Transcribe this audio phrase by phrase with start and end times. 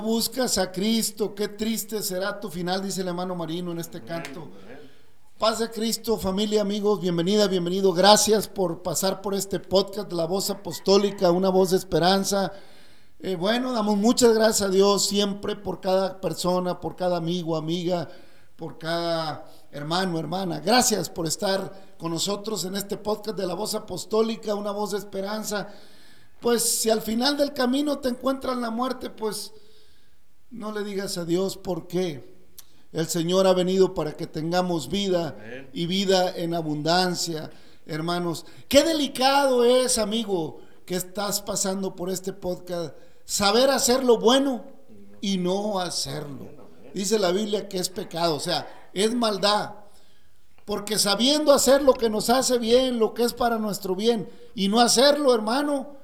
[0.00, 4.02] no buscas a Cristo, qué triste será tu final, dice el hermano Marino en este
[4.02, 4.48] canto.
[5.38, 7.92] Paz de Cristo, familia, amigos, bienvenida, bienvenido.
[7.92, 12.50] Gracias por pasar por este podcast, La Voz Apostólica, una voz de esperanza.
[13.18, 18.08] Eh, bueno, damos muchas gracias a Dios siempre por cada persona, por cada amigo, amiga,
[18.56, 20.60] por cada hermano, hermana.
[20.60, 24.98] Gracias por estar con nosotros en este podcast de La Voz Apostólica, una voz de
[24.98, 25.68] esperanza.
[26.40, 29.52] Pues si al final del camino te encuentras la muerte, pues
[30.50, 32.38] no le digas a Dios por qué.
[32.92, 35.36] El Señor ha venido para que tengamos vida
[35.72, 37.50] y vida en abundancia,
[37.86, 38.46] hermanos.
[38.68, 44.64] Qué delicado es, amigo, que estás pasando por este podcast, saber hacer lo bueno
[45.20, 46.48] y no hacerlo.
[46.92, 49.74] Dice la Biblia que es pecado, o sea, es maldad.
[50.64, 54.66] Porque sabiendo hacer lo que nos hace bien, lo que es para nuestro bien, y
[54.66, 55.96] no hacerlo, hermano,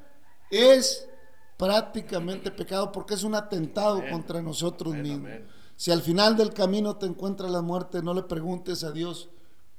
[0.51, 1.09] es
[1.56, 5.31] prácticamente pecado porque es un atentado contra nosotros mismos.
[5.77, 9.28] Si al final del camino te encuentra la muerte, no le preguntes a Dios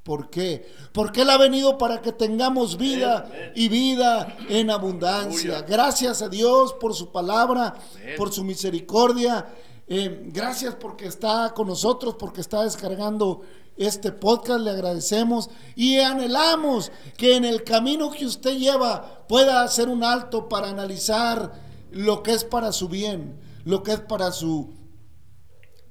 [0.03, 0.65] por qué.
[0.93, 5.61] Porque Él ha venido para que tengamos vida y vida en abundancia.
[5.63, 7.75] Gracias a Dios por su palabra,
[8.15, 9.45] por su misericordia.
[9.87, 13.41] Eh, gracias porque está con nosotros, porque está descargando
[13.75, 14.61] este podcast.
[14.61, 20.47] Le agradecemos y anhelamos que en el camino que usted lleva pueda hacer un alto
[20.47, 21.66] para analizar
[21.97, 24.73] lo que es para su bien, lo que es para su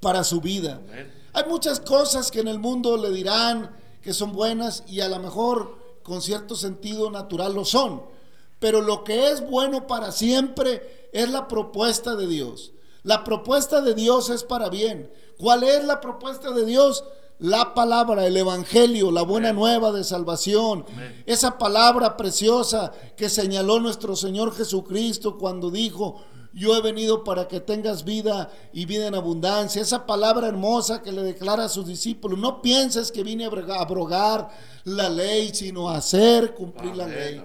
[0.01, 0.81] para su vida.
[1.33, 5.19] Hay muchas cosas que en el mundo le dirán que son buenas y a lo
[5.19, 8.03] mejor con cierto sentido natural lo son.
[8.61, 12.73] Pero lo que es bueno para siempre es la propuesta de Dios.
[13.03, 15.11] La propuesta de Dios es para bien.
[15.39, 17.05] ¿Cuál es la propuesta de Dios?
[17.39, 20.87] La palabra, el Evangelio, la buena nueva de salvación.
[21.27, 26.23] Esa palabra preciosa que señaló nuestro Señor Jesucristo cuando dijo,
[26.57, 29.83] yo he venido para que tengas vida y vida en abundancia.
[29.83, 32.39] Esa palabra hermosa que le declara a sus discípulos.
[32.39, 34.49] No pienses que vine a abrogar
[34.85, 37.43] la ley, sino a hacer cumplir la ley.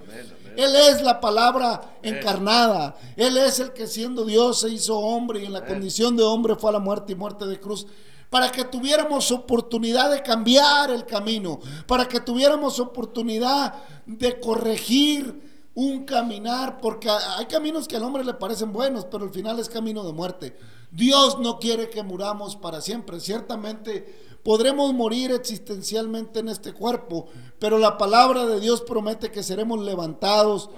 [0.56, 2.96] Él es la palabra encarnada.
[3.14, 6.56] Él es el que siendo Dios se hizo hombre y en la condición de hombre
[6.56, 7.86] fue a la muerte y muerte de cruz.
[8.32, 11.60] Para que tuviéramos oportunidad de cambiar el camino.
[11.86, 13.74] Para que tuviéramos oportunidad
[14.06, 19.32] de corregir un caminar, porque hay caminos que al hombre le parecen buenos, pero al
[19.32, 20.56] final es camino de muerte.
[20.90, 23.20] Dios no quiere que muramos para siempre.
[23.20, 27.28] Ciertamente podremos morir existencialmente en este cuerpo,
[27.58, 30.70] pero la palabra de Dios promete que seremos levantados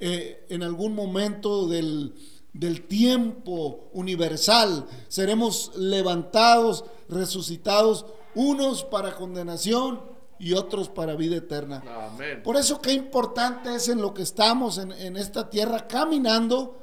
[0.00, 2.14] eh, en algún momento del,
[2.52, 4.86] del tiempo universal.
[5.08, 10.00] Seremos levantados, resucitados, unos para condenación
[10.38, 11.82] y otros para vida eterna.
[11.86, 12.42] Amén.
[12.42, 16.78] Por eso qué importante es en lo que estamos en, en esta tierra caminando,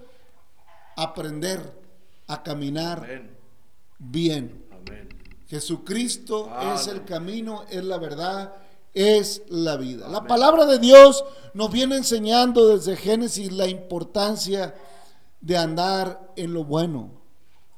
[0.95, 1.73] aprender
[2.27, 3.35] a caminar Amén.
[3.97, 4.65] bien.
[4.71, 5.09] Amén.
[5.47, 8.53] Jesucristo es el camino, es la verdad,
[8.93, 10.07] es la vida.
[10.09, 11.23] La palabra de Dios
[11.53, 14.75] nos viene enseñando desde Génesis la importancia
[15.41, 17.11] de andar en lo bueno,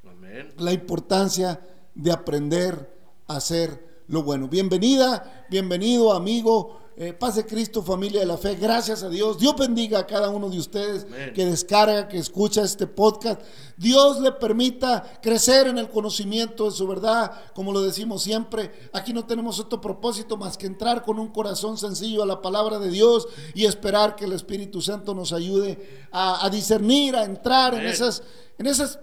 [0.08, 0.52] Amén.
[0.58, 1.60] la importancia
[1.94, 2.96] de aprender
[3.26, 4.48] a hacer lo bueno.
[4.48, 6.79] Bienvenida, bienvenido amigo.
[7.00, 8.56] Eh, paz de Cristo, familia de la fe.
[8.56, 9.38] Gracias a Dios.
[9.38, 11.32] Dios bendiga a cada uno de ustedes Amén.
[11.32, 13.40] que descarga, que escucha este podcast.
[13.78, 18.90] Dios le permita crecer en el conocimiento de su verdad, como lo decimos siempre.
[18.92, 22.78] Aquí no tenemos otro propósito más que entrar con un corazón sencillo a la palabra
[22.78, 27.72] de Dios y esperar que el Espíritu Santo nos ayude a, a discernir, a entrar
[27.72, 28.22] en esas,
[28.58, 28.98] en esas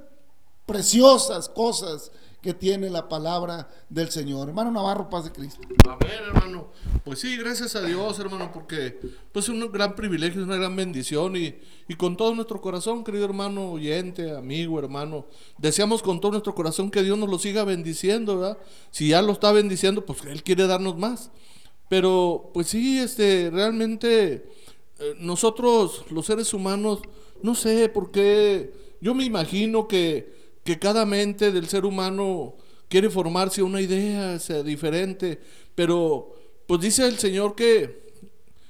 [0.67, 2.11] preciosas cosas
[2.41, 4.49] que tiene la palabra del Señor.
[4.49, 5.61] Hermano Navarro, paz de Cristo.
[5.87, 6.67] Amén, hermano.
[7.03, 8.99] Pues sí, gracias a Dios, hermano, porque
[9.31, 11.55] pues es un gran privilegio, es una gran bendición y,
[11.87, 15.25] y con todo nuestro corazón, querido hermano, oyente, amigo, hermano,
[15.57, 18.57] deseamos con todo nuestro corazón que Dios nos lo siga bendiciendo, ¿verdad?
[18.91, 21.31] Si ya lo está bendiciendo, pues Él quiere darnos más.
[21.89, 24.49] Pero pues sí, este, realmente
[24.99, 26.99] eh, nosotros, los seres humanos,
[27.41, 30.36] no sé por qué, yo me imagino que,
[30.67, 32.55] que cada mente del ser humano
[32.89, 35.39] quiere formarse una idea sea, diferente,
[35.73, 36.35] pero
[36.67, 38.01] pues dice el Señor que,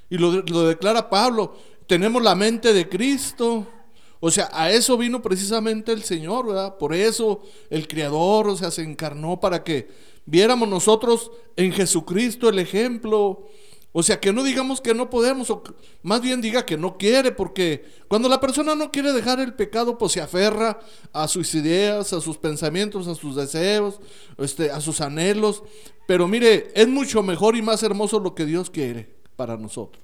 [0.07, 1.57] y lo, lo declara Pablo,
[1.88, 3.65] tenemos la mente de Cristo.
[4.19, 6.77] O sea, a eso vino precisamente el Señor, ¿verdad?
[6.77, 7.41] Por eso
[7.71, 9.88] el Creador, o sea, se encarnó para que
[10.27, 13.47] viéramos nosotros en Jesucristo el ejemplo.
[13.93, 15.63] O sea, que no digamos que no podemos, o
[16.03, 19.97] más bien diga que no quiere, porque cuando la persona no quiere dejar el pecado,
[19.97, 20.79] pues se aferra
[21.13, 23.99] a sus ideas, a sus pensamientos, a sus deseos,
[24.37, 25.63] este, a sus anhelos.
[26.05, 30.03] Pero mire, es mucho mejor y más hermoso lo que Dios quiere para nosotros.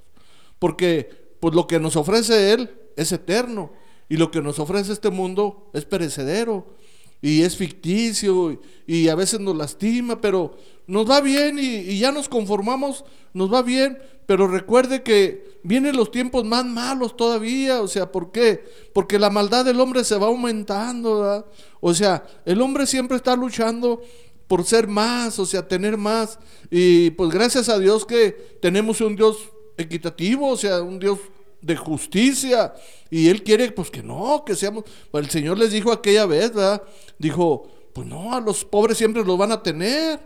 [0.60, 3.74] Porque pues lo que nos ofrece Él es eterno
[4.10, 6.76] y lo que nos ofrece este mundo es perecedero
[7.24, 12.12] y es ficticio y, a veces nos lastima, pero nos va bien y, y ya
[12.12, 17.88] nos conformamos, nos va bien, pero recuerde que vienen los tiempos más malos todavía, o
[17.88, 18.66] sea, ¿por qué?
[18.94, 21.46] Porque la maldad del hombre se va aumentando, ¿verdad?
[21.80, 24.02] O sea, el hombre siempre está luchando
[24.50, 26.38] por ser más, o sea, tener más.
[26.70, 29.38] Y pues gracias a Dios que tenemos un Dios
[29.78, 31.20] equitativo, o sea, un Dios
[31.64, 32.74] de justicia.
[33.10, 34.84] Y Él quiere, pues que no, que seamos.
[35.10, 36.84] Pues, el Señor les dijo aquella vez, ¿verdad?
[37.18, 40.20] Dijo, pues no, a los pobres siempre los van a tener,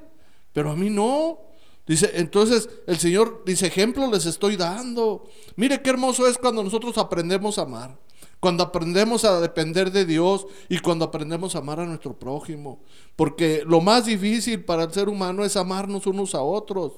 [0.53, 1.39] pero a mí no.
[1.85, 5.23] Dice, entonces el Señor dice, ejemplo les estoy dando.
[5.55, 7.97] Mire qué hermoso es cuando nosotros aprendemos a amar.
[8.39, 12.83] Cuando aprendemos a depender de Dios y cuando aprendemos a amar a nuestro prójimo.
[13.15, 16.93] Porque lo más difícil para el ser humano es amarnos unos a otros.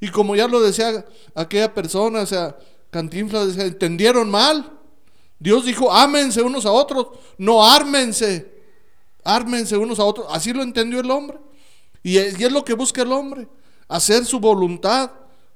[0.00, 2.56] Y como ya lo decía aquella persona, o sea,
[2.90, 4.78] Cantinflas decía, entendieron mal.
[5.38, 8.60] Dios dijo, ámense unos a otros, no ármense.
[9.24, 10.26] Ármense unos a otros.
[10.30, 11.38] Así lo entendió el hombre.
[12.02, 13.48] Y es, y es lo que busca el hombre,
[13.88, 15.10] hacer su voluntad.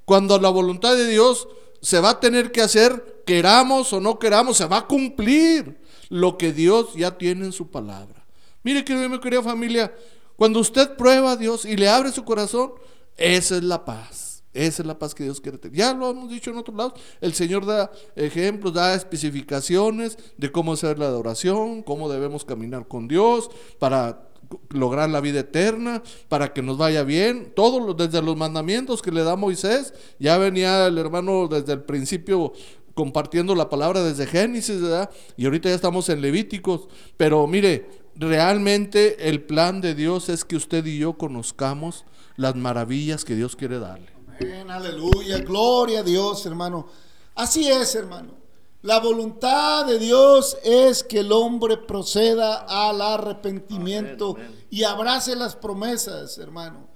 [0.05, 1.47] Cuando la voluntad de Dios
[1.81, 6.37] se va a tener que hacer, queramos o no queramos, se va a cumplir lo
[6.37, 8.25] que Dios ya tiene en su palabra.
[8.63, 9.93] Mire, querido mi querida familia,
[10.35, 12.73] cuando usted prueba a Dios y le abre su corazón,
[13.17, 14.34] esa es la paz.
[14.55, 15.77] Esa es la paz que Dios quiere tener.
[15.77, 16.93] Ya lo hemos dicho en otros lados.
[17.21, 23.07] El Señor da ejemplos, da especificaciones de cómo hacer la adoración, cómo debemos caminar con
[23.07, 24.29] Dios para
[24.69, 27.51] lograr la vida eterna, para que nos vaya bien.
[27.55, 32.53] Todo desde los mandamientos que le da Moisés, ya venía el hermano desde el principio
[32.93, 35.09] compartiendo la palabra desde Génesis, ¿verdad?
[35.35, 36.87] Y ahorita ya estamos en Levíticos.
[37.17, 42.05] Pero mire, realmente el plan de Dios es que usted y yo conozcamos
[42.37, 44.14] las maravillas que Dios quiere darle.
[44.39, 46.87] Amén, aleluya, gloria a Dios, hermano.
[47.35, 48.33] Así es, hermano.
[48.81, 54.65] La voluntad de Dios es que el hombre proceda al arrepentimiento Amén, amén.
[54.69, 56.87] y abrace las promesas, hermano.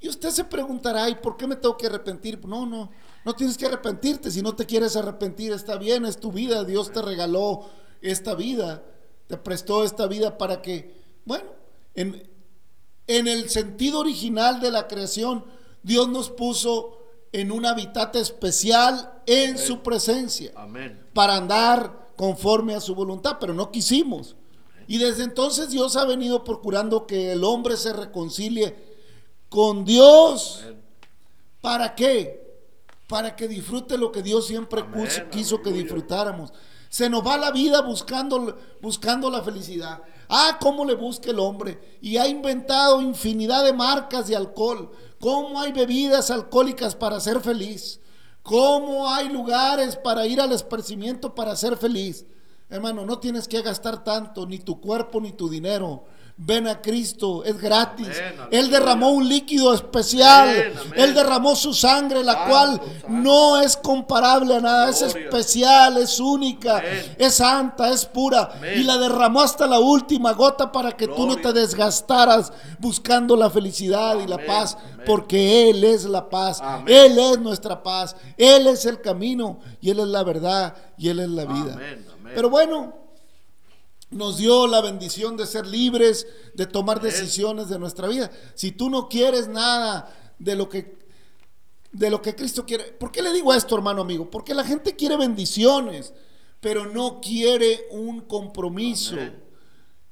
[0.00, 2.44] Y usted se preguntará, ¿y por qué me tengo que arrepentir?
[2.46, 2.90] No, no,
[3.24, 4.30] no tienes que arrepentirte.
[4.30, 6.64] Si no te quieres arrepentir, está bien, es tu vida.
[6.64, 7.66] Dios te regaló
[8.00, 8.82] esta vida,
[9.26, 10.94] te prestó esta vida para que,
[11.24, 11.50] bueno,
[11.94, 12.28] en,
[13.06, 15.44] en el sentido original de la creación,
[15.82, 16.98] Dios nos puso
[17.32, 21.06] en un hábitat especial en su presencia Amén.
[21.14, 24.36] para andar conforme a su voluntad, pero no quisimos.
[24.86, 28.74] Y desde entonces Dios ha venido procurando que el hombre se reconcilie
[29.48, 30.64] con Dios.
[31.60, 32.58] ¿Para qué?
[33.06, 36.52] Para que disfrute lo que Dios siempre quiso, quiso que disfrutáramos.
[36.88, 40.02] Se nos va la vida buscando, buscando la felicidad.
[40.28, 41.98] Ah, cómo le busca el hombre.
[42.00, 44.90] Y ha inventado infinidad de marcas de alcohol.
[45.20, 48.00] Cómo hay bebidas alcohólicas para ser feliz.
[48.42, 52.24] Cómo hay lugares para ir al esparcimiento para ser feliz.
[52.70, 56.04] Hermano, no tienes que gastar tanto, ni tu cuerpo, ni tu dinero.
[56.42, 58.08] Ven a Cristo, es gratis.
[58.08, 60.48] Amén, Él derramó un líquido especial.
[60.48, 60.92] Amén.
[60.96, 63.08] Él derramó su sangre, la Santo, cual santo.
[63.10, 64.88] no es comparable a nada.
[64.88, 67.14] Es especial, es única, Amén.
[67.18, 68.52] es santa, es pura.
[68.74, 73.50] Y la derramó hasta la última gota para que tú no te desgastaras buscando la
[73.50, 74.78] felicidad y la paz.
[75.04, 76.62] Porque Él es la paz.
[76.86, 78.16] Él es nuestra paz.
[78.38, 81.78] Él es el camino y Él es la verdad y Él es la vida.
[82.34, 82.94] Pero bueno,
[84.10, 88.30] nos dio la bendición de ser libres, de tomar decisiones de nuestra vida.
[88.54, 90.98] Si tú no quieres nada de lo que
[91.92, 92.84] de lo que Cristo quiere.
[92.92, 94.30] ¿Por qué le digo esto, hermano amigo?
[94.30, 96.12] Porque la gente quiere bendiciones,
[96.60, 99.14] pero no quiere un compromiso.
[99.14, 99.42] Amén.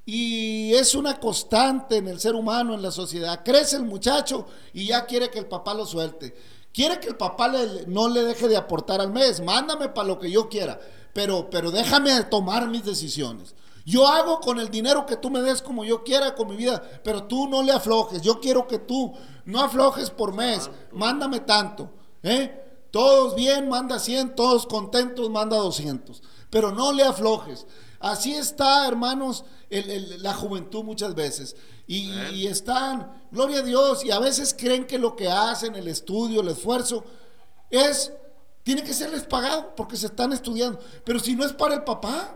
[0.04, 3.42] Y es una constante en el ser humano, en la sociedad.
[3.44, 6.34] Crece el muchacho y ya quiere que el papá lo suelte.
[6.72, 9.40] Quiere que el papá le- no le deje de aportar al mes.
[9.40, 10.80] Mándame para lo que yo quiera.
[11.12, 13.54] Pero, pero déjame tomar mis decisiones.
[13.88, 16.82] Yo hago con el dinero que tú me des como yo quiera con mi vida,
[17.02, 18.20] pero tú no le aflojes.
[18.20, 19.14] Yo quiero que tú
[19.46, 20.68] no aflojes por mes.
[20.92, 21.90] Mándame tanto.
[22.22, 22.64] ¿eh?
[22.90, 26.22] Todos bien, manda 100, todos contentos, manda 200.
[26.50, 27.66] Pero no le aflojes.
[27.98, 31.56] Así está, hermanos, el- el- la juventud muchas veces.
[31.86, 35.88] Y, y están, gloria a Dios, y a veces creen que lo que hacen, el
[35.88, 37.04] estudio, el esfuerzo,
[37.70, 38.12] es,
[38.64, 40.78] tiene que serles pagado porque se están estudiando.
[41.06, 42.34] Pero si no es para el papá.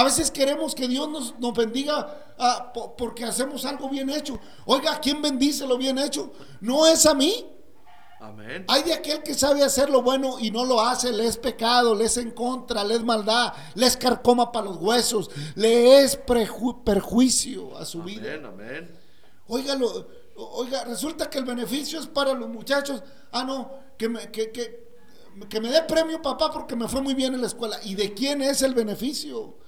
[0.00, 4.38] A veces queremos que Dios nos, nos bendiga ah, po- porque hacemos algo bien hecho.
[4.66, 6.32] Oiga, ¿quién bendice lo bien hecho?
[6.60, 7.46] No es a mí.
[8.20, 8.64] Amén.
[8.68, 11.94] Hay de aquel que sabe hacer lo bueno y no lo hace, le es pecado,
[11.94, 16.18] le es en contra, le es maldad, le es carcoma para los huesos, le es
[16.26, 18.34] preju- perjuicio a su vida.
[18.34, 18.98] Amén, amén.
[19.46, 23.02] Oiga, lo- oiga, resulta que el beneficio es para los muchachos.
[23.32, 24.88] Ah, no, que me, que, que-
[25.48, 27.78] que me dé premio papá porque me fue muy bien en la escuela.
[27.84, 29.58] ¿Y de quién es el beneficio?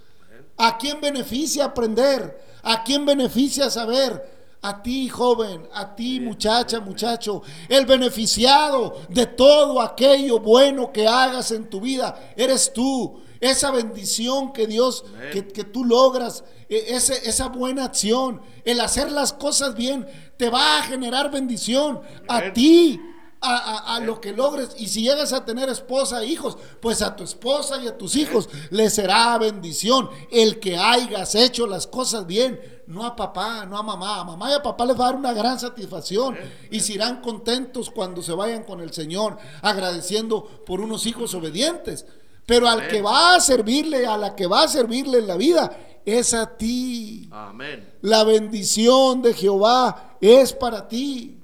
[0.62, 2.38] ¿A quién beneficia aprender?
[2.62, 4.38] ¿A quién beneficia saber?
[4.62, 7.42] A ti, joven, a ti, muchacha, muchacho.
[7.68, 13.20] El beneficiado de todo aquello bueno que hagas en tu vida eres tú.
[13.40, 15.02] Esa bendición que Dios,
[15.32, 20.50] que, que tú logras, e- ese- esa buena acción, el hacer las cosas bien, te
[20.50, 23.00] va a generar bendición a ti
[23.40, 24.70] a, a- a lo que logres.
[24.78, 28.16] Y si llegas a tener esposa e hijos, pues a tu esposa y a tus
[28.16, 32.60] hijos le será bendición el que hayas hecho las cosas bien.
[32.86, 34.20] No a papá, no a mamá.
[34.20, 36.36] A mamá y a papá les va a dar una gran satisfacción
[36.70, 42.04] y se irán contentos cuando se vayan con el Señor, agradeciendo por unos hijos obedientes.
[42.46, 45.70] Pero al que va a servirle, a la que va a servirle en la vida,
[46.04, 47.28] es a ti.
[47.30, 47.94] Amén.
[48.02, 51.39] La bendición de Jehová es para ti.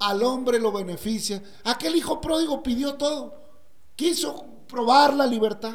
[0.00, 1.42] Al hombre lo beneficia.
[1.64, 3.40] Aquel hijo pródigo pidió todo.
[3.96, 5.74] Quiso probar la libertad.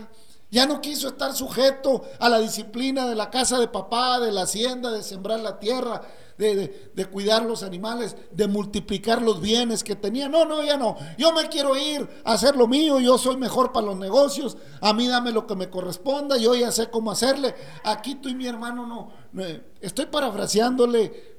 [0.51, 4.43] Ya no quiso estar sujeto a la disciplina de la casa de papá, de la
[4.43, 6.01] hacienda, de sembrar la tierra,
[6.37, 10.29] de, de- cuidar los animales, de multiplicar los bienes que tenía.
[10.29, 10.95] No, no, ya no.
[11.17, 12.99] Yo me quiero ir a hacer lo mío.
[12.99, 14.55] Yo soy mejor para los negocios.
[14.81, 16.37] A mí dame lo que me corresponda.
[16.37, 17.53] Yo ya sé cómo hacerle.
[17.83, 19.11] Aquí tú y mi hermano no.
[19.33, 19.43] no,
[19.81, 21.34] Estoy parafraseándole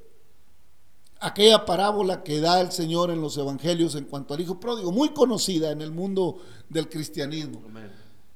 [1.21, 5.11] aquella parábola que da el Señor en los evangelios en cuanto al hijo pródigo, muy
[5.11, 7.63] conocida en el mundo del cristianismo.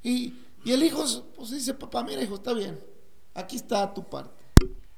[0.02, 0.34] Y,
[0.64, 1.04] y el hijo
[1.36, 2.78] pues dice, papá, mira hijo, está bien,
[3.34, 4.30] aquí está tu parte.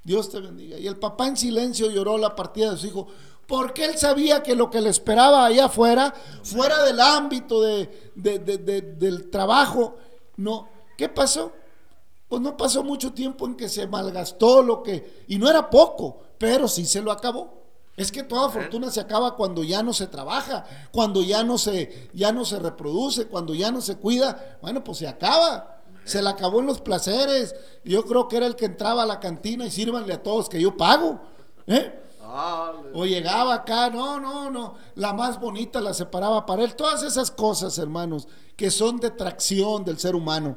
[0.05, 0.79] Dios te bendiga.
[0.79, 3.07] Y el papá en silencio lloró la partida de su hijo,
[3.47, 6.13] porque él sabía que lo que le esperaba allá afuera,
[6.43, 9.97] fuera del ámbito de, de- de- de- del trabajo,
[10.37, 10.69] no.
[10.97, 11.53] ¿Qué pasó?
[12.29, 16.19] Pues no pasó mucho tiempo en que se malgastó lo que, y no era poco,
[16.39, 17.62] pero sí se lo acabó.
[17.97, 22.11] Es que toda fortuna se acaba cuando ya no se trabaja, cuando ya no se,
[22.15, 24.59] ya no se reproduce, cuando ya no se cuida.
[24.63, 25.81] Bueno, pues se acaba.
[26.05, 27.55] Se le acabó en los placeres.
[27.85, 30.61] Yo creo que era el que entraba a la cantina y sírvanle a todos que
[30.61, 31.21] yo pago.
[31.67, 32.03] ¿eh?
[32.95, 36.75] O llegaba acá, no, no, no, la más bonita la separaba para él.
[36.75, 40.57] Todas esas cosas, hermanos, que son de tracción del ser humano.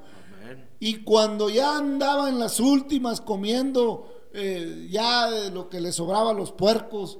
[0.79, 6.31] Y cuando ya andaba en las últimas comiendo eh, ya de lo que le sobraba
[6.31, 7.19] a los puercos,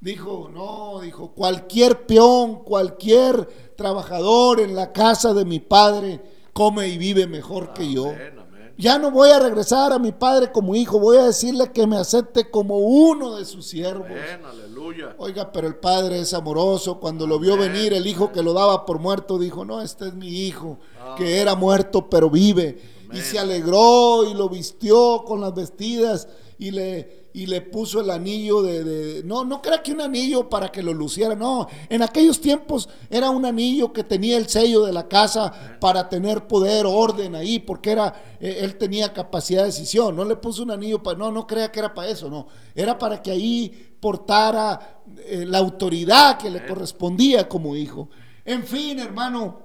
[0.00, 6.20] dijo, no, dijo, cualquier peón, cualquier trabajador en la casa de mi padre
[6.52, 8.08] come y vive mejor que yo.
[8.08, 8.44] Amén.
[8.76, 11.96] Ya no voy a regresar a mi padre como hijo, voy a decirle que me
[11.96, 14.06] acepte como uno de sus siervos.
[14.06, 15.14] Amén, aleluya.
[15.18, 16.98] Oiga, pero el padre es amoroso.
[16.98, 20.14] Cuando lo vio venir, el hijo que lo daba por muerto dijo, no, este es
[20.14, 20.78] mi hijo,
[21.16, 22.80] que era muerto pero vive.
[23.12, 26.26] Y se alegró y lo vistió con las vestidas
[26.64, 30.72] y le, y le puso el anillo de, No, no crea que un anillo para
[30.72, 31.66] que lo luciera, no.
[31.90, 36.46] En aquellos tiempos era un anillo que tenía el sello de la casa para tener
[36.46, 40.16] poder, orden ahí, porque era, eh, él tenía capacidad de decisión.
[40.16, 41.18] No le puso un anillo para...
[41.18, 42.46] No, no crea que era para eso, no.
[42.74, 48.08] Era para que ahí portara eh, la autoridad que le correspondía como hijo.
[48.46, 49.60] En fin, hermano,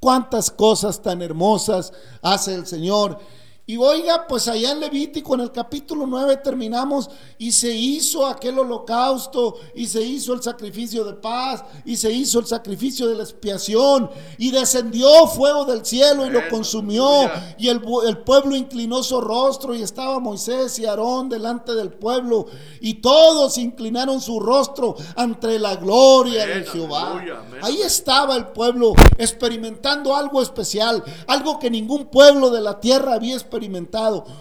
[0.00, 3.20] cuántas cosas tan hermosas hace el Señor.
[3.68, 8.60] Y oiga, pues allá en Levítico, en el capítulo 9 terminamos y se hizo aquel
[8.60, 13.24] holocausto y se hizo el sacrificio de paz y se hizo el sacrificio de la
[13.24, 14.08] expiación
[14.38, 19.74] y descendió fuego del cielo y lo consumió y el, el pueblo inclinó su rostro
[19.74, 22.46] y estaba Moisés y Aarón delante del pueblo
[22.80, 27.20] y todos inclinaron su rostro ante la gloria de Jehová.
[27.62, 33.34] Ahí estaba el pueblo experimentando algo especial, algo que ningún pueblo de la tierra había
[33.34, 33.55] experimentado,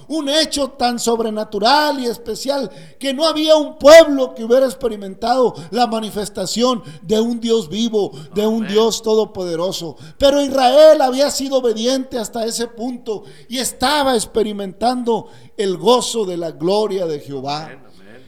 [0.07, 2.69] un hecho tan sobrenatural y especial
[3.00, 8.45] que no había un pueblo que hubiera experimentado la manifestación de un Dios vivo, de
[8.45, 9.95] un Dios todopoderoso.
[10.17, 16.51] Pero Israel había sido obediente hasta ese punto y estaba experimentando el gozo de la
[16.51, 17.69] gloria de Jehová.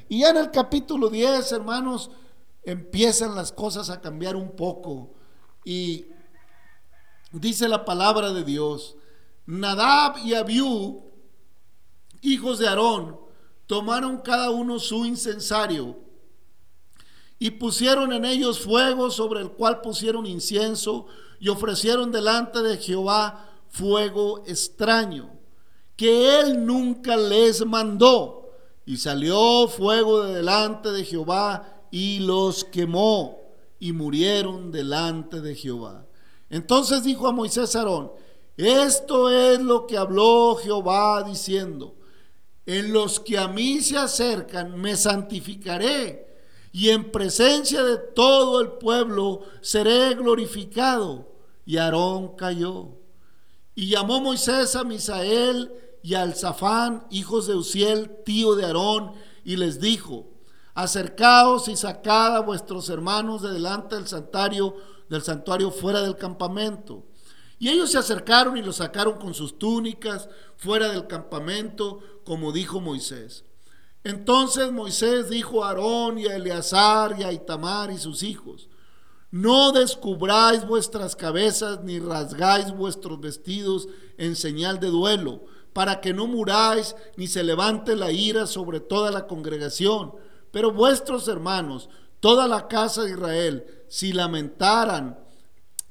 [0.10, 2.10] Y ya en el capítulo 10, hermanos,
[2.64, 5.10] empiezan las cosas a cambiar un poco.
[5.66, 6.06] Y
[7.32, 8.96] dice la palabra de Dios,
[9.48, 11.04] Nadab y Abiú,
[12.22, 13.20] hijos de Aarón,
[13.66, 15.98] tomaron cada uno su incensario
[17.40, 21.08] y pusieron en ellos fuego sobre el cual pusieron incienso
[21.40, 25.38] y ofrecieron delante de Jehová fuego extraño
[25.96, 28.52] que él nunca les mandó.
[28.86, 33.42] Y salió fuego de delante de Jehová y los quemó
[33.80, 36.06] y murieron delante de Jehová.
[36.50, 38.12] Entonces dijo a Moisés Aarón,
[38.58, 41.96] esto es lo que habló Jehová diciendo,
[42.66, 46.28] en los que a mí se acercan me santificaré
[46.78, 51.34] y en presencia de todo el pueblo seré glorificado.
[51.66, 52.90] Y Aarón cayó.
[53.74, 55.72] Y llamó Moisés a Misael
[56.04, 60.28] y a Alzafán, hijos de Uziel, tío de Aarón, y les dijo,
[60.76, 64.76] acercaos y sacad a vuestros hermanos de delante del santuario,
[65.10, 67.06] del santuario fuera del campamento.
[67.60, 72.80] Y ellos se acercaron y los sacaron con sus túnicas fuera del campamento, como dijo
[72.80, 73.44] Moisés.
[74.04, 78.70] Entonces Moisés dijo a Aarón y a Eleazar y a Itamar y sus hijos,
[79.32, 85.44] no descubráis vuestras cabezas ni rasgáis vuestros vestidos en señal de duelo,
[85.74, 90.14] para que no muráis ni se levante la ira sobre toda la congregación.
[90.52, 91.90] Pero vuestros hermanos,
[92.22, 95.20] toda la casa de Israel, si lamentaran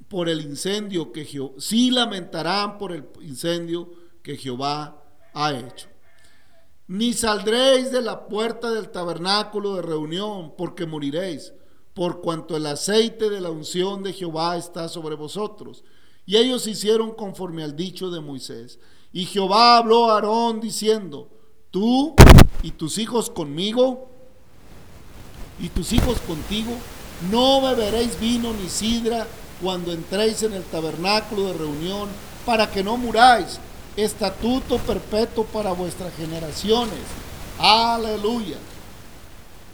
[0.08, 3.90] por el incendio que Jehová, si lamentarán por el incendio
[4.22, 5.02] que Jehová
[5.34, 5.88] ha hecho.
[6.88, 11.52] Ni saldréis de la puerta del tabernáculo de reunión, porque moriréis,
[11.94, 15.82] por cuanto el aceite de la unción de Jehová está sobre vosotros.
[16.24, 18.78] Y ellos hicieron conforme al dicho de Moisés.
[19.12, 21.28] Y Jehová habló a Aarón diciendo,
[21.70, 22.14] tú
[22.62, 24.10] y tus hijos conmigo,
[25.58, 26.72] y tus hijos contigo,
[27.30, 29.26] no beberéis vino ni sidra
[29.62, 32.08] cuando entréis en el tabernáculo de reunión,
[32.44, 33.58] para que no muráis.
[33.96, 37.00] Estatuto perpetuo para vuestras generaciones.
[37.58, 38.58] Aleluya.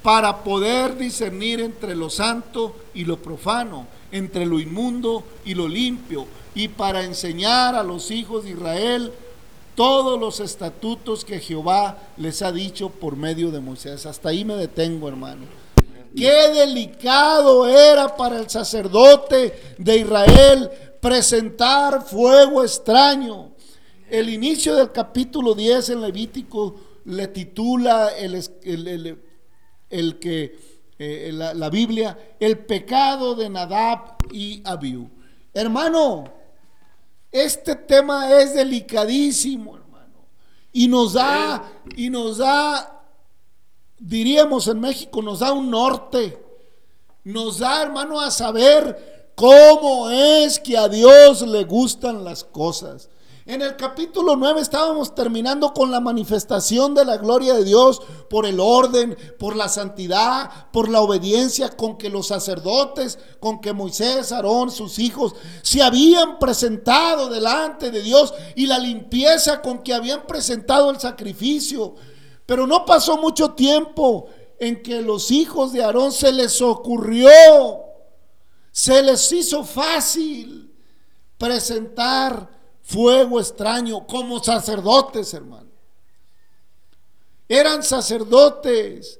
[0.02, 6.26] Para poder discernir entre lo santo y lo profano, entre lo inmundo y lo limpio,
[6.54, 9.12] y para enseñar a los hijos de Israel
[9.74, 14.06] todos los estatutos que Jehová les ha dicho por medio de Moisés.
[14.06, 15.61] Hasta ahí me detengo, hermano.
[16.16, 20.70] Qué delicado era para el sacerdote de Israel
[21.00, 23.52] presentar fuego extraño.
[24.10, 26.74] El inicio del capítulo 10 en Levítico
[27.06, 29.22] le titula el, el-
[29.90, 30.58] el que
[30.98, 35.10] eh, la, la Biblia el pecado de Nadab y Abiú.
[35.54, 36.24] Hermano,
[37.30, 40.26] este tema es delicadísimo, hermano.
[40.72, 43.01] Y nos da, y nos da
[44.02, 46.38] diríamos en México, nos da un norte,
[47.24, 53.08] nos da, hermano, a saber cómo es que a Dios le gustan las cosas.
[53.44, 58.46] En el capítulo 9 estábamos terminando con la manifestación de la gloria de Dios por
[58.46, 64.30] el orden, por la santidad, por la obediencia con que los sacerdotes, con que Moisés,
[64.30, 70.24] Aarón, sus hijos se habían presentado delante de Dios y la limpieza con que habían
[70.24, 71.96] presentado el sacrificio.
[72.46, 74.28] Pero no pasó mucho tiempo
[74.58, 77.30] en que los hijos de Aarón se les ocurrió,
[78.70, 80.72] se les hizo fácil
[81.36, 82.48] presentar
[82.82, 85.70] fuego extraño como sacerdotes, hermano.
[87.48, 89.18] Eran sacerdotes.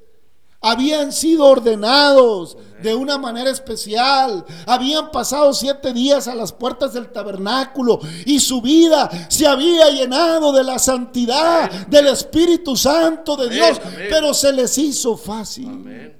[0.62, 4.44] Habían sido ordenados de una manera especial.
[4.66, 10.52] Habían pasado siete días a las puertas del tabernáculo y su vida se había llenado
[10.52, 13.80] de la santidad del Espíritu Santo de Dios.
[14.08, 16.16] Pero se les hizo fácil.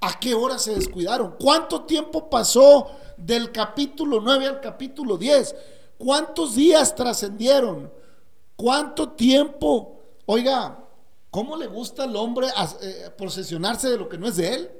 [0.00, 1.36] ¿A qué hora se descuidaron?
[1.38, 5.54] ¿Cuánto tiempo pasó del capítulo 9 al capítulo 10?
[5.98, 7.90] ¿Cuántos días trascendieron?
[8.56, 10.00] ¿Cuánto tiempo?
[10.26, 10.83] Oiga,
[11.34, 12.46] ¿cómo le gusta al hombre
[12.80, 14.70] eh, posesionarse de lo que no es de él?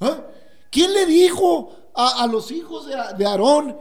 [0.00, 0.20] ¿Eh?
[0.70, 3.74] ¿Quién le dijo a, los hijos de, de Aarón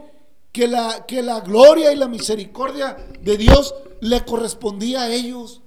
[0.53, 5.59] que la, que la gloria y la misericordia de Dios le correspondía a ellos?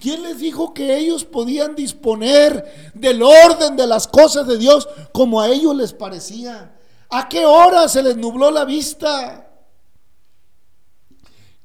[0.00, 5.40] ¿Quién les dijo que ellos podían disponer del orden de las cosas de Dios como
[5.40, 6.76] a ellos les parecía?
[7.10, 9.52] ¿A qué hora se les nubló la vista?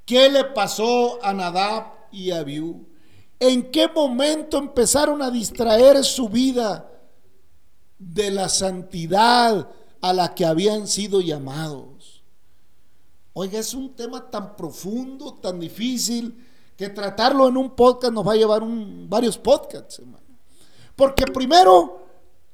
[0.05, 2.88] ¿Qué le pasó a Nadab y a Abiú?
[3.39, 6.91] ¿En qué momento empezaron a distraer su vida
[7.97, 9.69] de la santidad
[10.01, 12.21] a la que habían sido llamados?
[13.33, 18.33] Oiga, es un tema tan profundo, tan difícil, que tratarlo en un podcast nos va
[18.33, 18.61] a llevar
[19.07, 20.25] varios podcasts, hermano.
[20.95, 22.05] Porque primero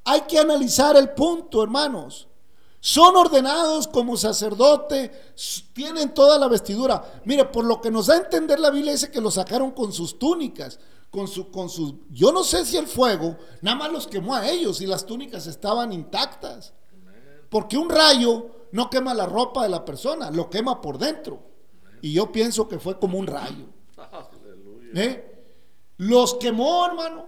[0.04, 2.25] hay que analizar el punto, hermanos.
[2.86, 5.10] Son ordenados como sacerdote,
[5.72, 7.20] tienen toda la vestidura.
[7.24, 9.92] Mire, por lo que nos da a entender la Biblia dice que lo sacaron con
[9.92, 10.78] sus túnicas,
[11.10, 14.48] con su, con sus, yo no sé si el fuego nada más los quemó a
[14.48, 16.74] ellos y las túnicas estaban intactas.
[17.50, 21.40] Porque un rayo no quema la ropa de la persona, lo quema por dentro.
[22.02, 23.66] Y yo pienso que fue como un rayo.
[24.94, 25.44] ¿Eh?
[25.96, 27.26] Los quemó, hermano.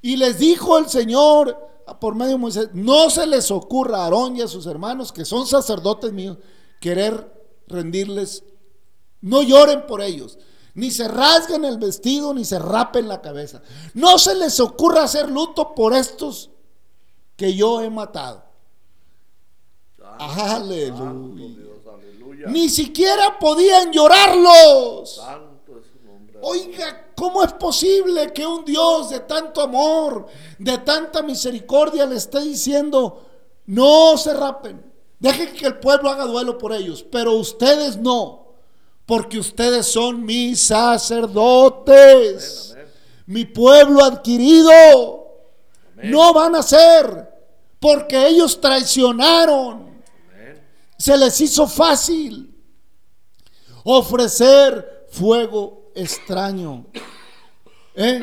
[0.00, 1.54] Y les dijo el Señor,
[2.00, 5.24] por medio de Moisés, no se les ocurra a Aarón y a sus hermanos, que
[5.24, 6.38] son sacerdotes míos,
[6.80, 7.32] querer
[7.68, 8.44] rendirles.
[9.20, 10.38] No lloren por ellos,
[10.74, 13.62] ni se rasguen el vestido, ni se rapen la cabeza.
[13.94, 16.50] No se les ocurra hacer luto por estos
[17.36, 18.44] que yo he matado.
[21.94, 22.46] aleluya.
[22.48, 25.20] Ni siquiera podían llorarlos.
[26.42, 30.26] Oiga, ¿cómo es posible que un Dios de tanto amor,
[30.58, 33.26] de tanta misericordia le esté diciendo,
[33.66, 34.84] no se rapen,
[35.18, 38.52] dejen que el pueblo haga duelo por ellos, pero ustedes no,
[39.06, 41.06] porque ustedes son mis sacerdotes,
[43.26, 45.24] mi pueblo adquirido.
[46.02, 47.32] No van a ser,
[47.80, 49.86] porque ellos traicionaron.
[50.98, 52.54] Se les hizo fácil
[53.84, 56.86] ofrecer fuego extraño.
[57.94, 58.20] ¿Eh?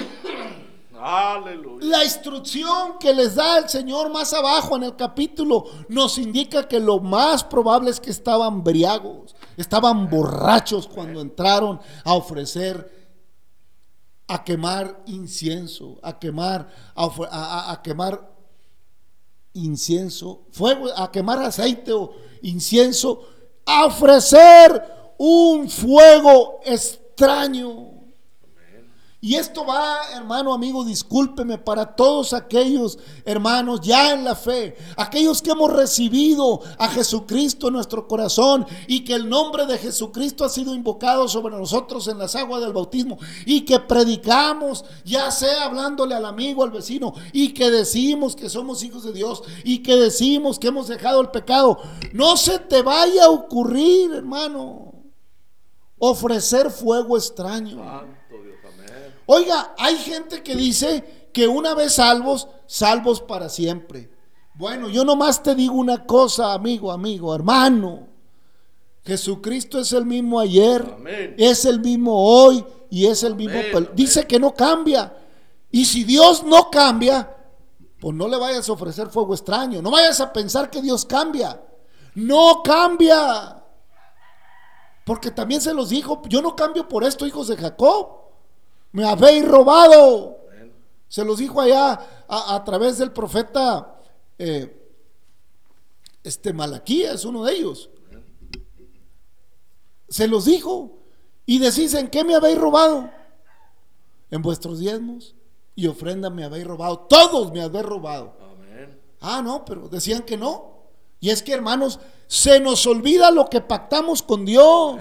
[1.82, 6.80] La instrucción que les da el Señor más abajo en el capítulo nos indica que
[6.80, 12.90] lo más probable es que estaban briagos, estaban borrachos cuando entraron a ofrecer,
[14.28, 18.34] a quemar incienso, a quemar, a, quemar
[19.52, 23.24] incienso, fuego, a quemar aceite o incienso,
[23.66, 24.82] a ofrecer
[25.18, 26.62] un fuego
[27.14, 27.92] extraño.
[29.22, 35.42] Y esto va, hermano, amigo, discúlpeme, para todos aquellos hermanos ya en la fe, aquellos
[35.42, 40.50] que hemos recibido a Jesucristo en nuestro corazón y que el nombre de Jesucristo ha
[40.50, 46.16] sido invocado sobre nosotros en las aguas del bautismo y que predicamos, ya sea hablándole
[46.16, 50.60] al amigo, al vecino, y que decimos que somos hijos de Dios y que decimos
[50.60, 51.80] que hemos dejado el pecado.
[52.12, 54.93] No se te vaya a ocurrir, hermano
[56.10, 57.82] ofrecer fuego extraño.
[59.26, 64.12] Oiga, hay gente que dice que una vez salvos, salvos para siempre.
[64.56, 68.08] Bueno, yo nomás te digo una cosa, amigo, amigo, hermano.
[69.06, 70.86] Jesucristo es el mismo ayer,
[71.38, 73.60] es el mismo hoy y es el mismo.
[73.94, 75.16] Dice que no cambia.
[75.72, 77.34] Y si Dios no cambia,
[78.00, 79.82] pues no le vayas a ofrecer fuego extraño.
[79.82, 81.62] No vayas a pensar que Dios cambia.
[82.14, 83.63] No cambia.
[85.06, 88.22] Porque también se los dijo, yo no cambio por esto, hijos de Jacob.
[88.92, 90.38] Me habéis robado.
[91.08, 94.00] Se los dijo allá a, través del profeta
[94.38, 94.80] eh,
[96.24, 97.90] este Malaquías, uno de ellos.
[100.08, 101.00] Se los dijo.
[101.46, 103.12] Y decís, ¿en qué me habéis robado?
[104.32, 105.36] En vuestros diezmos
[105.76, 107.00] y ofrenda me habéis robado.
[107.00, 108.38] Todos me habéis robado.
[108.42, 109.00] Amén.
[109.20, 110.73] Ah, no, pero decían que no.
[111.24, 115.00] Y es que, hermanos, se nos olvida lo que pactamos con Dios.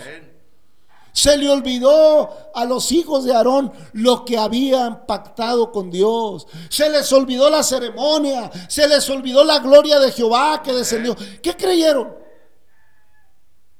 [1.10, 6.46] Se le olvidó a los hijos de Aarón lo que habían pactado con Dios.
[6.70, 8.52] Se les olvidó la ceremonia.
[8.68, 11.16] Se les olvidó la gloria de Jehová que descendió.
[11.42, 12.14] ¿Qué creyeron?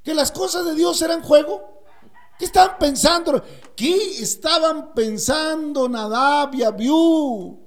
[0.02, 1.85] ¿Que las cosas de Dios eran juego?
[2.40, 3.40] ¿Qué estaban pensando?
[3.76, 7.61] ¿Qué estaban pensando Nadab y Abiú?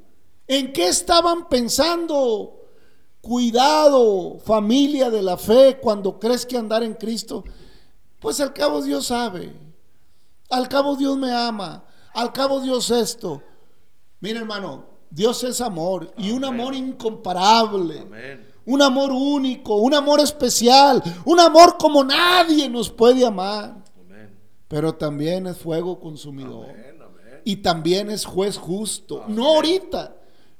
[0.45, 2.64] ¿En qué estaban pensando?
[3.25, 7.43] Cuidado, familia de la fe, cuando crees que andar en Cristo
[8.25, 9.53] pues al cabo Dios sabe.
[10.49, 11.83] Al cabo Dios me ama.
[12.11, 13.43] Al cabo Dios esto.
[14.19, 17.99] Mira hermano, Dios es amor y un amor incomparable.
[17.99, 18.47] Amén.
[18.65, 23.83] Un amor único, un amor especial, un amor como nadie nos puede amar.
[24.03, 24.35] Amén.
[24.67, 26.65] Pero también es fuego consumidor.
[27.43, 29.25] Y también es juez justo.
[29.27, 30.14] No ahorita.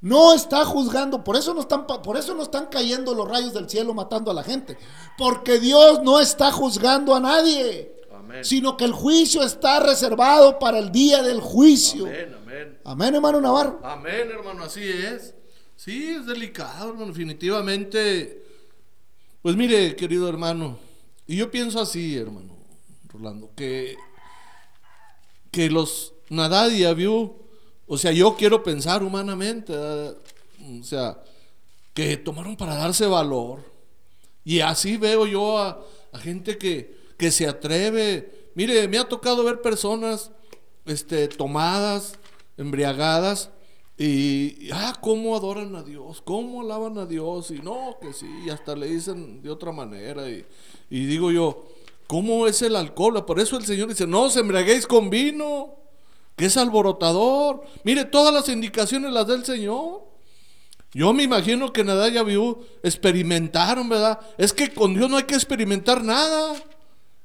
[0.06, 3.68] No está juzgando, por eso no están por eso no están cayendo los rayos del
[3.68, 4.78] cielo matando a la gente,
[5.18, 8.46] porque Dios no está juzgando a nadie, Amén.
[8.46, 12.06] sino que el juicio está reservado para el día del juicio.
[12.06, 12.36] Amén.
[12.40, 12.80] Amén.
[12.84, 13.80] Amén, hermano Navarro.
[13.82, 15.34] Amén, hermano, así es.
[15.76, 18.44] Sí, es delicado, hermano, definitivamente.
[19.42, 20.78] Pues mire, querido hermano,
[21.26, 22.56] y yo pienso así, hermano,
[23.08, 23.98] Rolando, que,
[25.50, 27.45] que los Nadad y Abiú,
[27.88, 31.22] o sea, yo quiero pensar humanamente, o sea,
[31.94, 33.64] que tomaron para darse valor.
[34.44, 35.82] Y así veo yo a,
[36.20, 38.52] gente que, que se atreve.
[38.56, 40.32] Mire, me ha tocado ver personas
[40.86, 42.18] este, tomadas,
[42.58, 43.52] embriagadas,
[43.98, 48.28] y, y, ah, cómo adoran a Dios, cómo alaban a Dios, y no, que sí,
[48.46, 50.46] y hasta le dicen de otra manera, y,
[50.90, 51.66] y digo yo,
[52.06, 53.26] ¿cómo es el alcohol?
[53.26, 55.76] Por eso el Señor dice, no os embriaguéis con vino,
[56.36, 57.64] que es alborotador.
[57.84, 60.04] Mire, todas las indicaciones las del Señor.
[60.94, 64.20] Yo me imagino que Nadab y Abiú experimentaron, ¿verdad?
[64.38, 66.56] Es que con Dios no hay que experimentar nada.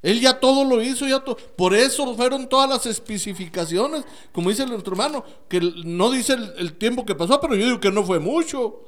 [0.03, 1.37] Él ya todo lo hizo, ya todo.
[1.37, 6.73] Por eso fueron todas las especificaciones, como dice nuestro hermano, que no dice el, el
[6.79, 8.81] tiempo que pasó, pero yo digo que no fue mucho.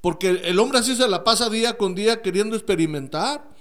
[0.00, 3.55] Porque el hombre así se la pasa día con día queriendo experimentar.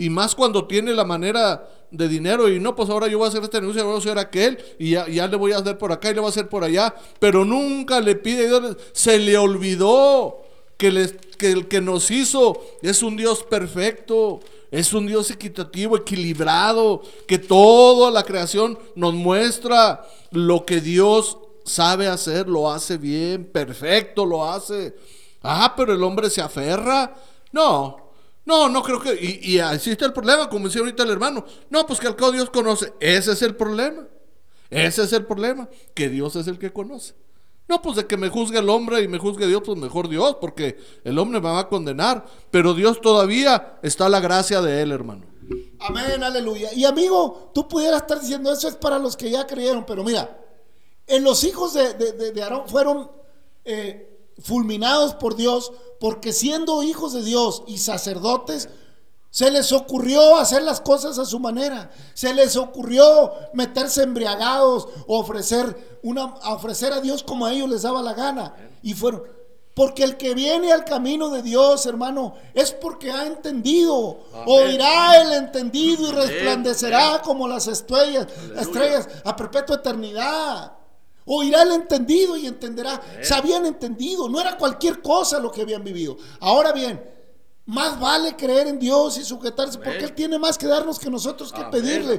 [0.00, 3.28] Y más cuando tiene la manera de dinero y no, pues ahora yo voy a
[3.28, 5.92] hacer este negocio, voy a hacer aquel y ya, ya le voy a hacer por
[5.92, 6.94] acá y le voy a hacer por allá.
[7.18, 10.40] Pero nunca le pide Dios, se le olvidó
[10.78, 15.96] que, les- que el que nos hizo es un Dios perfecto, es un Dios equitativo,
[15.98, 23.44] equilibrado, que toda la creación nos muestra lo que Dios sabe hacer, lo hace bien,
[23.44, 24.94] perfecto, lo hace.
[25.42, 27.14] Ah, pero el hombre se aferra.
[27.52, 28.09] No,
[28.50, 29.14] no, no creo que.
[29.14, 31.44] Y, y así está el problema, como decía ahorita el hermano.
[31.70, 32.92] No, pues que al cabo Dios conoce.
[33.00, 34.06] Ese es el problema.
[34.68, 37.14] Ese es el problema, que Dios es el que conoce.
[37.68, 40.36] No, pues de que me juzgue el hombre y me juzgue Dios, pues mejor Dios,
[40.40, 42.24] porque el hombre me va a condenar.
[42.50, 45.24] Pero Dios todavía está la gracia de él, hermano.
[45.80, 46.72] Amén, aleluya.
[46.74, 50.38] Y amigo, tú pudieras estar diciendo eso es para los que ya creyeron, pero mira,
[51.06, 53.10] en los hijos de, de- de- de Aarón fueron
[53.64, 54.09] eh,
[54.42, 58.68] fulminados por Dios porque siendo hijos de Dios y sacerdotes,
[59.30, 61.90] se les ocurrió hacer las cosas a su manera.
[62.14, 67.68] Se les ocurrió meterse embriagados o ofrecer, una, a ofrecer a Dios como a ellos
[67.68, 68.54] les daba la gana.
[68.82, 69.22] Y fueron.
[69.74, 74.18] Porque el que viene al camino de Dios, hermano, es porque ha entendido.
[74.32, 74.44] Amén.
[74.46, 76.22] Oirá el entendido y Amén.
[76.28, 78.26] resplandecerá como las estrellas,
[78.56, 80.79] estrellas a perpetua eternidad.
[81.32, 83.00] Oirá el entendido y entenderá.
[83.22, 86.16] Se habían entendido, no era cualquier cosa lo que habían vivido.
[86.40, 87.00] Ahora bien,
[87.66, 91.52] más vale creer en Dios y sujetarse, porque Él tiene más que darnos que nosotros
[91.52, 92.18] que pedirle.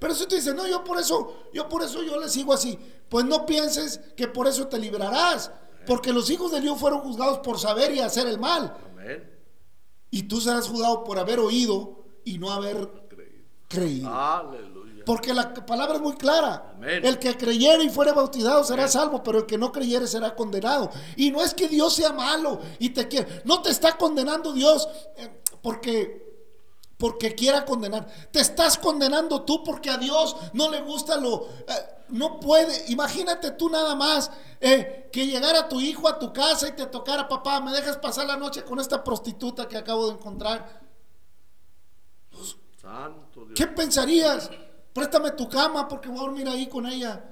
[0.00, 2.76] Pero si tú dices, no, yo por eso, yo por eso yo le sigo así,
[3.08, 5.52] pues no pienses que por eso te librarás,
[5.86, 9.38] porque los hijos de Dios fueron juzgados por saber y hacer el mal, Amén.
[10.10, 12.88] y tú serás juzgado por haber oído y no haber
[13.68, 14.12] creído.
[14.12, 14.77] Aleluya.
[15.08, 16.74] Porque la palabra es muy clara.
[16.74, 17.02] Amén.
[17.02, 20.90] El que creyere y fuere bautizado será salvo, pero el que no creyere será condenado.
[21.16, 23.40] Y no es que Dios sea malo y te quiere.
[23.46, 26.28] No te está condenando Dios eh, porque
[26.98, 28.06] porque quiera condenar.
[28.30, 32.92] Te estás condenando tú porque a Dios no le gusta lo eh, no puede.
[32.92, 37.26] Imagínate tú nada más eh, que llegara tu hijo a tu casa y te tocara,
[37.26, 40.82] papá, me dejas pasar la noche con esta prostituta que acabo de encontrar.
[42.78, 43.54] Santo Dios.
[43.56, 44.50] ¿Qué pensarías?
[44.98, 47.22] Préstame tu cama porque voy a dormir ahí con ella.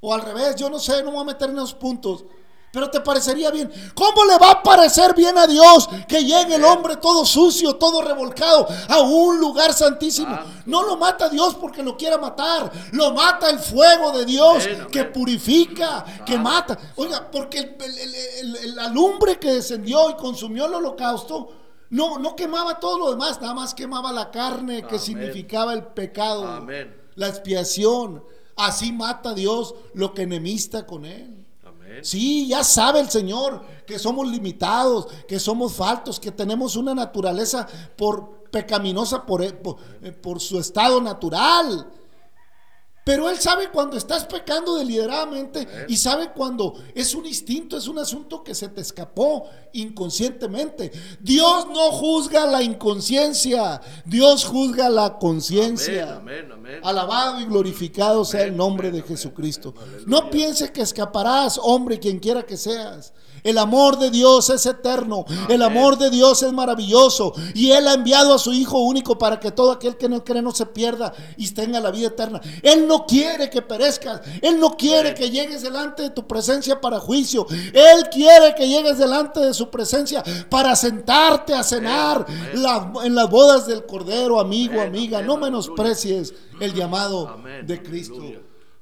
[0.00, 2.24] O al revés, yo no sé, no voy a meter en esos puntos.
[2.72, 3.70] Pero te parecería bien.
[3.94, 8.00] ¿Cómo le va a parecer bien a Dios que llegue el hombre todo sucio, todo
[8.00, 10.38] revolcado a un lugar santísimo?
[10.64, 12.72] No lo mata Dios porque lo quiera matar.
[12.92, 16.78] Lo mata el fuego de Dios que purifica, que mata.
[16.96, 17.76] Oiga, porque
[18.74, 23.54] la lumbre que descendió y consumió el holocausto no, no quemaba todo lo demás, nada
[23.54, 26.66] más quemaba la carne que significaba el pecado,
[27.14, 28.22] la expiación.
[28.56, 31.46] Así mata Dios lo que enemista con él.
[32.02, 37.66] Sí, ya sabe el Señor que somos limitados, que somos faltos, que tenemos una naturaleza
[37.96, 39.76] por pecaminosa por, por,
[40.20, 41.90] por su estado natural.
[43.06, 48.00] Pero Él sabe cuando estás pecando deliberadamente y sabe cuando es un instinto, es un
[48.00, 50.90] asunto que se te escapó inconscientemente.
[51.20, 56.20] Dios no juzga la inconsciencia, Dios juzga la conciencia.
[56.82, 59.72] Alabado y glorificado sea el nombre de Jesucristo.
[60.04, 63.12] No piense que escaparás, hombre, quien quiera que seas.
[63.46, 65.24] El amor de Dios es eterno.
[65.48, 67.32] El amor de Dios es maravilloso.
[67.54, 70.42] Y Él ha enviado a su Hijo único para que todo aquel que no cree
[70.42, 72.40] no se pierda y tenga la vida eterna.
[72.62, 74.20] Él no quiere que perezcas.
[74.42, 77.46] Él no quiere que llegues delante de tu presencia para juicio.
[77.72, 83.66] Él quiere que llegues delante de su presencia para sentarte a cenar en las bodas
[83.66, 85.22] del Cordero, amigo, amiga.
[85.22, 88.20] No menosprecies el llamado de Cristo.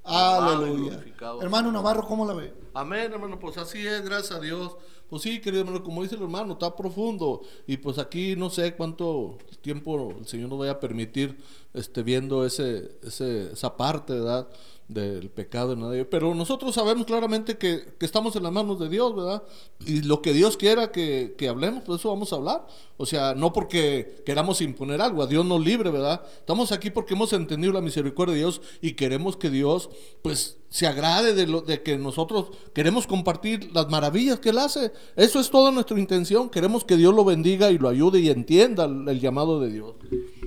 [0.04, 1.02] Aleluya.
[1.40, 2.63] Hermano Navarro, ¿cómo la ve?
[2.76, 4.76] Amén, hermano, pues así es, gracias a Dios.
[5.08, 7.42] Pues sí, querido hermano, como dice el hermano, está profundo.
[7.68, 11.38] Y pues aquí no sé cuánto tiempo el Señor nos vaya a permitir
[11.74, 14.48] este, viendo ese, ese, esa parte, ¿verdad?
[14.88, 16.04] del pecado en nadie.
[16.04, 19.42] Pero nosotros sabemos claramente que, estamos en las manos de Dios, ¿verdad?
[19.86, 22.66] Y lo que Dios quiera que, que, hablemos, pues eso vamos a hablar.
[22.96, 26.22] O sea, no porque queramos imponer algo, a Dios nos libre, ¿verdad?
[26.38, 29.90] Estamos aquí porque hemos entendido la misericordia de Dios y queremos que Dios,
[30.22, 34.90] pues, se agrade de, lo, de que nosotros queremos compartir las maravillas que Él hace.
[35.14, 36.50] Eso es toda nuestra intención.
[36.50, 39.94] Queremos que Dios lo bendiga y lo ayude y entienda el, llamado de Dios.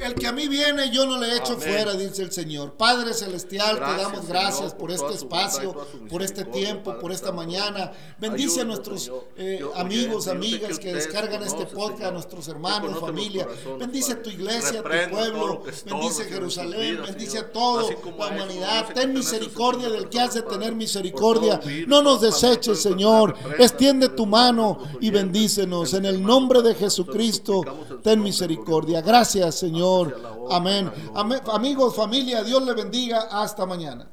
[0.02, 2.74] El que a mí viene, yo no le echo fuera, dice el Señor.
[2.74, 5.76] Padre Celestial, te damos gracias por este espacio,
[6.10, 7.92] por este tiempo, por esta mañana.
[8.20, 13.48] Bendice a nuestros eh, amigos, amigas que descargan este podcast, a nuestros hermanos, familia.
[13.80, 15.64] Bendice a tu iglesia, a tu pueblo.
[15.86, 18.94] Bendice Jerusalén, bendice a toda la humanidad.
[18.94, 21.60] Ten misericordia del que has de tener misericordia.
[21.88, 23.36] No nos deseches, Señor.
[23.58, 25.94] Extiende tu mano y bendícenos.
[25.94, 27.64] En el nombre de Jesucristo,
[28.04, 29.02] ten misericordia.
[29.02, 30.38] Gracias, Señor.
[30.50, 30.92] Amén.
[31.16, 33.28] Amigos, familia, Dios le bendiga.
[33.32, 34.10] Hasta mañana.